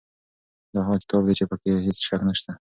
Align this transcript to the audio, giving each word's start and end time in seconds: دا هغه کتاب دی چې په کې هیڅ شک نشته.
دا 0.73 0.79
هغه 0.85 0.97
کتاب 1.03 1.21
دی 1.27 1.33
چې 1.39 1.45
په 1.49 1.55
کې 1.61 1.71
هیڅ 1.85 1.97
شک 2.07 2.21
نشته. 2.29 2.51